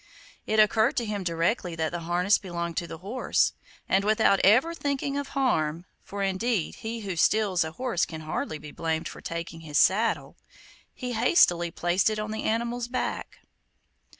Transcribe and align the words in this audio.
It 0.47 0.59
occurred 0.59 0.97
to 0.97 1.05
him 1.05 1.23
directly 1.23 1.75
that 1.75 1.91
the 1.91 1.99
harness 1.99 2.39
belonged 2.39 2.75
to 2.77 2.87
the 2.87 2.97
horse, 2.97 3.53
and 3.87 4.03
without 4.03 4.39
ever 4.43 4.73
thinking 4.73 5.15
of 5.15 5.27
harm 5.37 5.85
(for 6.01 6.23
indeed 6.23 6.77
he 6.77 7.01
who 7.01 7.15
steals 7.15 7.63
a 7.63 7.73
horse 7.73 8.07
can 8.07 8.21
hardly 8.21 8.57
be 8.57 8.71
blamed 8.71 9.07
for 9.07 9.21
taking 9.21 9.59
his 9.59 9.77
saddle), 9.77 10.37
he 10.91 11.13
hastily 11.13 11.69
placed 11.69 12.09
it 12.09 12.17
on 12.17 12.31
the 12.31 12.41
animal's 12.45 12.87
back. 12.87 13.41